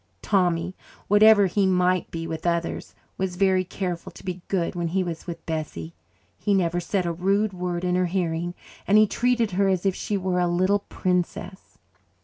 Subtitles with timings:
[0.23, 0.73] Tommy,
[1.09, 5.27] whatever he might be with others, was very careful to be good when he was
[5.27, 5.93] with Bessie.
[6.39, 8.55] He never said a rude word in her hearing,
[8.87, 11.77] and he treated her as if she were a little princess.